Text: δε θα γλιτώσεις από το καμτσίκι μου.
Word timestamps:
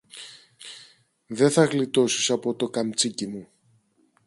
δε 1.27 1.49
θα 1.49 1.65
γλιτώσεις 1.65 2.29
από 2.29 2.53
το 2.55 2.69
καμτσίκι 2.69 3.27
μου. 3.27 3.47